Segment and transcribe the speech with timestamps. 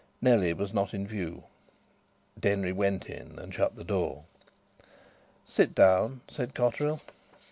[0.19, 1.43] Nellie was not in view.
[2.39, 4.23] Denry went in and shut the door.
[5.45, 7.01] "Sit down," said Cotterill.